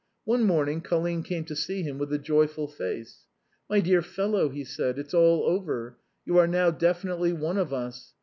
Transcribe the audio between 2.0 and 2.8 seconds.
a joyful